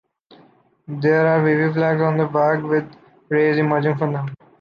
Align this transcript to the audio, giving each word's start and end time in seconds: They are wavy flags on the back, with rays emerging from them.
They 0.87 1.11
are 1.13 1.43
wavy 1.43 1.71
flags 1.75 2.01
on 2.01 2.17
the 2.17 2.25
back, 2.25 2.63
with 2.63 2.91
rays 3.29 3.59
emerging 3.59 3.99
from 3.99 4.13
them. 4.13 4.33